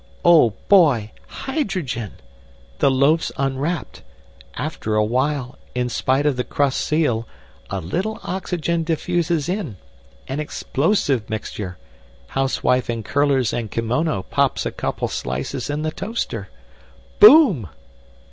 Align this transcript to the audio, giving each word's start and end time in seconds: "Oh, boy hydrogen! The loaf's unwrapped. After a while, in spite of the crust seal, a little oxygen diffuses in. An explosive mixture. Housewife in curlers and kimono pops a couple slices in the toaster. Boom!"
"Oh, 0.25 0.55
boy 0.67 1.11
hydrogen! 1.27 2.13
The 2.79 2.89
loaf's 2.89 3.31
unwrapped. 3.37 4.01
After 4.55 4.95
a 4.95 5.05
while, 5.05 5.59
in 5.75 5.89
spite 5.89 6.25
of 6.25 6.37
the 6.37 6.43
crust 6.43 6.81
seal, 6.81 7.27
a 7.69 7.79
little 7.79 8.19
oxygen 8.23 8.83
diffuses 8.83 9.47
in. 9.47 9.77
An 10.27 10.39
explosive 10.39 11.29
mixture. 11.29 11.77
Housewife 12.29 12.89
in 12.89 13.03
curlers 13.03 13.53
and 13.53 13.69
kimono 13.69 14.23
pops 14.23 14.65
a 14.65 14.71
couple 14.71 15.07
slices 15.07 15.69
in 15.69 15.83
the 15.83 15.91
toaster. 15.91 16.49
Boom!" 17.19 17.69